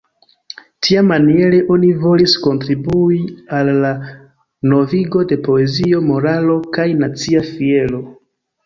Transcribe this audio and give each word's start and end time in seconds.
Tiamaniere 0.85 1.59
oni 1.75 1.89
volis 2.05 2.33
kontribui 2.47 3.19
al 3.59 3.71
la 3.85 3.93
novigo 4.75 5.25
de 5.35 5.41
poezio, 5.51 6.03
moralo 6.11 6.61
kaj 6.79 6.93
nacia 7.05 7.49
fiero. 7.55 8.07